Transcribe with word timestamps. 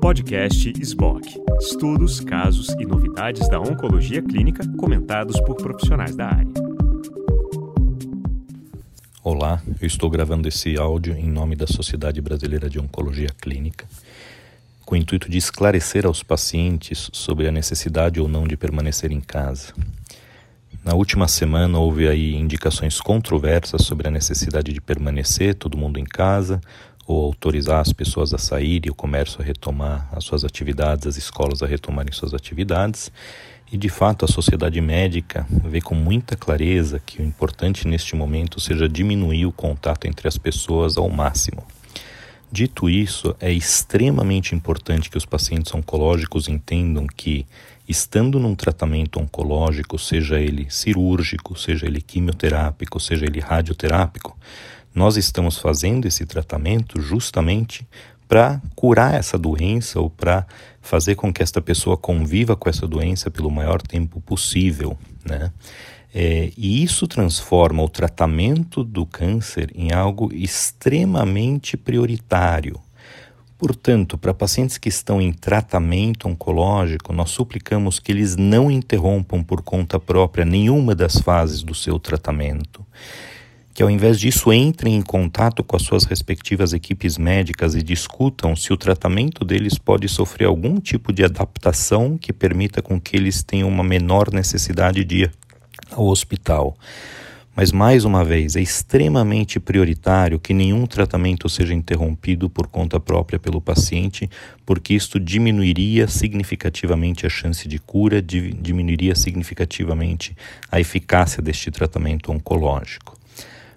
Podcast 0.00 0.72
SBOC. 0.78 1.42
Estudos, 1.60 2.20
casos 2.20 2.68
e 2.78 2.84
novidades 2.84 3.48
da 3.48 3.58
oncologia 3.58 4.22
clínica 4.22 4.62
comentados 4.76 5.40
por 5.40 5.56
profissionais 5.56 6.14
da 6.14 6.26
área. 6.26 6.52
Olá, 9.22 9.62
eu 9.80 9.86
estou 9.86 10.10
gravando 10.10 10.46
esse 10.46 10.76
áudio 10.76 11.16
em 11.16 11.30
nome 11.30 11.56
da 11.56 11.66
Sociedade 11.66 12.20
Brasileira 12.20 12.68
de 12.68 12.78
Oncologia 12.78 13.30
Clínica, 13.40 13.86
com 14.84 14.94
o 14.94 14.98
intuito 14.98 15.30
de 15.30 15.38
esclarecer 15.38 16.04
aos 16.04 16.22
pacientes 16.22 17.10
sobre 17.12 17.48
a 17.48 17.52
necessidade 17.52 18.20
ou 18.20 18.28
não 18.28 18.46
de 18.46 18.56
permanecer 18.56 19.10
em 19.10 19.20
casa. 19.20 19.72
Na 20.84 20.92
última 20.94 21.26
semana 21.26 21.78
houve 21.78 22.06
aí 22.06 22.34
indicações 22.34 23.00
controversas 23.00 23.82
sobre 23.82 24.06
a 24.06 24.10
necessidade 24.10 24.70
de 24.70 24.82
permanecer 24.82 25.54
todo 25.54 25.78
mundo 25.78 25.98
em 25.98 26.04
casa 26.04 26.60
ou 27.06 27.24
autorizar 27.24 27.80
as 27.80 27.92
pessoas 27.92 28.32
a 28.32 28.38
sair 28.38 28.86
e 28.86 28.90
o 28.90 28.94
comércio 28.94 29.40
a 29.40 29.44
retomar 29.44 30.08
as 30.12 30.24
suas 30.24 30.44
atividades, 30.44 31.06
as 31.06 31.16
escolas 31.16 31.62
a 31.62 31.66
retomarem 31.66 32.12
suas 32.12 32.32
atividades. 32.32 33.12
E 33.70 33.76
de 33.76 33.88
fato 33.88 34.24
a 34.24 34.28
sociedade 34.28 34.80
médica 34.80 35.46
vê 35.50 35.80
com 35.80 35.94
muita 35.94 36.36
clareza 36.36 37.00
que 37.04 37.20
o 37.20 37.24
importante 37.24 37.88
neste 37.88 38.14
momento 38.14 38.60
seja 38.60 38.88
diminuir 38.88 39.46
o 39.46 39.52
contato 39.52 40.06
entre 40.06 40.28
as 40.28 40.38
pessoas 40.38 40.96
ao 40.96 41.08
máximo. 41.08 41.64
Dito 42.52 42.88
isso, 42.88 43.34
é 43.40 43.52
extremamente 43.52 44.54
importante 44.54 45.10
que 45.10 45.18
os 45.18 45.26
pacientes 45.26 45.74
oncológicos 45.74 46.48
entendam 46.48 47.04
que, 47.04 47.44
estando 47.88 48.38
num 48.38 48.54
tratamento 48.54 49.18
oncológico, 49.18 49.98
seja 49.98 50.38
ele 50.38 50.68
cirúrgico, 50.70 51.58
seja 51.58 51.86
ele 51.86 52.00
quimioterápico, 52.00 53.00
seja 53.00 53.24
ele 53.24 53.40
radioterápico, 53.40 54.38
nós 54.94 55.16
estamos 55.16 55.58
fazendo 55.58 56.06
esse 56.06 56.24
tratamento 56.24 57.00
justamente 57.00 57.86
para 58.28 58.60
curar 58.74 59.14
essa 59.14 59.38
doença 59.38 60.00
ou 60.00 60.08
para 60.08 60.46
fazer 60.80 61.14
com 61.14 61.32
que 61.32 61.42
esta 61.42 61.60
pessoa 61.60 61.96
conviva 61.96 62.56
com 62.56 62.68
essa 62.68 62.86
doença 62.86 63.30
pelo 63.30 63.50
maior 63.50 63.82
tempo 63.82 64.20
possível, 64.20 64.96
né? 65.24 65.52
É, 66.16 66.52
e 66.56 66.82
isso 66.82 67.08
transforma 67.08 67.82
o 67.82 67.88
tratamento 67.88 68.84
do 68.84 69.04
câncer 69.04 69.72
em 69.74 69.92
algo 69.92 70.32
extremamente 70.32 71.76
prioritário. 71.76 72.80
Portanto, 73.58 74.16
para 74.16 74.32
pacientes 74.32 74.78
que 74.78 74.88
estão 74.88 75.20
em 75.20 75.32
tratamento 75.32 76.28
oncológico, 76.28 77.12
nós 77.12 77.30
suplicamos 77.30 77.98
que 77.98 78.12
eles 78.12 78.36
não 78.36 78.70
interrompam 78.70 79.42
por 79.42 79.62
conta 79.62 79.98
própria 79.98 80.44
nenhuma 80.44 80.94
das 80.94 81.16
fases 81.16 81.62
do 81.62 81.74
seu 81.74 81.98
tratamento. 81.98 82.86
Que 83.74 83.82
ao 83.82 83.90
invés 83.90 84.20
disso 84.20 84.52
entrem 84.52 84.94
em 84.94 85.02
contato 85.02 85.64
com 85.64 85.74
as 85.74 85.82
suas 85.82 86.04
respectivas 86.04 86.72
equipes 86.72 87.18
médicas 87.18 87.74
e 87.74 87.82
discutam 87.82 88.54
se 88.54 88.72
o 88.72 88.76
tratamento 88.76 89.44
deles 89.44 89.76
pode 89.76 90.08
sofrer 90.08 90.46
algum 90.46 90.78
tipo 90.78 91.12
de 91.12 91.24
adaptação 91.24 92.16
que 92.16 92.32
permita 92.32 92.80
com 92.80 93.00
que 93.00 93.16
eles 93.16 93.42
tenham 93.42 93.68
uma 93.68 93.82
menor 93.82 94.32
necessidade 94.32 95.04
de 95.04 95.28
ao 95.90 96.06
hospital. 96.06 96.76
Mas, 97.56 97.70
mais 97.70 98.04
uma 98.04 98.24
vez, 98.24 98.56
é 98.56 98.60
extremamente 98.60 99.60
prioritário 99.60 100.40
que 100.40 100.52
nenhum 100.52 100.86
tratamento 100.86 101.48
seja 101.48 101.72
interrompido 101.72 102.50
por 102.50 102.66
conta 102.66 102.98
própria 102.98 103.38
pelo 103.38 103.60
paciente, 103.60 104.28
porque 104.66 104.92
isto 104.92 105.20
diminuiria 105.20 106.08
significativamente 106.08 107.26
a 107.26 107.28
chance 107.28 107.68
de 107.68 107.78
cura, 107.78 108.20
diminuiria 108.20 109.14
significativamente 109.14 110.36
a 110.70 110.80
eficácia 110.80 111.40
deste 111.40 111.70
tratamento 111.70 112.32
oncológico. 112.32 113.16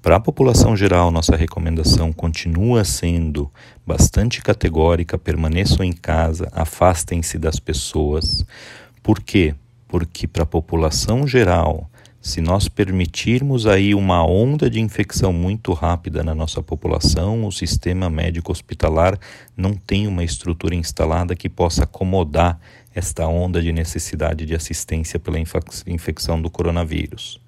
Para 0.00 0.16
a 0.16 0.20
população 0.20 0.76
geral, 0.76 1.10
nossa 1.10 1.34
recomendação 1.34 2.12
continua 2.12 2.84
sendo 2.84 3.50
bastante 3.84 4.40
categórica: 4.40 5.18
permaneçam 5.18 5.84
em 5.84 5.92
casa, 5.92 6.48
afastem-se 6.52 7.36
das 7.36 7.58
pessoas. 7.58 8.44
Por 9.02 9.20
quê? 9.20 9.54
Porque 9.88 10.28
para 10.28 10.44
a 10.44 10.46
população 10.46 11.26
geral, 11.26 11.90
se 12.20 12.40
nós 12.40 12.68
permitirmos 12.68 13.66
aí 13.66 13.94
uma 13.94 14.24
onda 14.24 14.70
de 14.70 14.80
infecção 14.80 15.32
muito 15.32 15.72
rápida 15.72 16.22
na 16.22 16.34
nossa 16.34 16.62
população, 16.62 17.44
o 17.44 17.50
sistema 17.50 18.08
médico 18.08 18.52
hospitalar 18.52 19.18
não 19.56 19.72
tem 19.74 20.06
uma 20.06 20.22
estrutura 20.22 20.74
instalada 20.74 21.34
que 21.34 21.48
possa 21.48 21.84
acomodar 21.84 22.60
esta 22.94 23.26
onda 23.26 23.60
de 23.60 23.72
necessidade 23.72 24.46
de 24.46 24.54
assistência 24.54 25.18
pela 25.18 25.38
infecção 25.86 26.40
do 26.40 26.50
coronavírus. 26.50 27.40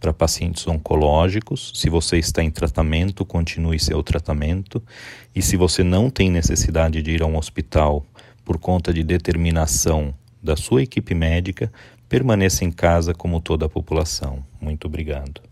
Para 0.00 0.14
pacientes 0.14 0.66
oncológicos, 0.66 1.72
se 1.74 1.90
você 1.90 2.16
está 2.16 2.42
em 2.42 2.50
tratamento, 2.50 3.24
continue 3.24 3.78
seu 3.78 4.02
tratamento, 4.02 4.82
e 5.34 5.42
se 5.42 5.56
você 5.56 5.84
não 5.84 6.08
tem 6.08 6.30
necessidade 6.30 7.02
de 7.02 7.10
ir 7.10 7.22
a 7.22 7.26
um 7.26 7.36
hospital 7.36 8.04
por 8.44 8.58
conta 8.58 8.94
de 8.94 9.04
determinação 9.04 10.14
da 10.42 10.56
sua 10.56 10.82
equipe 10.82 11.14
médica, 11.14 11.70
permaneça 12.08 12.64
em 12.64 12.72
casa 12.72 13.12
como 13.12 13.40
toda 13.40 13.66
a 13.66 13.68
população. 13.68 14.42
Muito 14.60 14.86
obrigado. 14.86 15.42